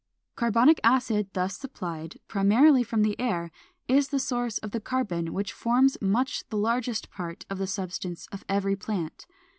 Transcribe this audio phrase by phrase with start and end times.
[0.35, 3.51] Carbonic acid thus supplied, primarily from the air,
[3.87, 8.25] is the source of the carbon which forms much the largest part of the substance
[8.31, 9.27] of every plant.